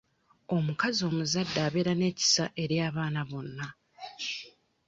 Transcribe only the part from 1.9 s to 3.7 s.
n'ekisa eri abaana bonna.